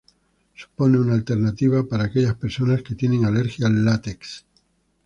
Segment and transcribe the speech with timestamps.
[0.55, 4.47] Supone una alternativa para aquellas personas que tienen alergia al látex.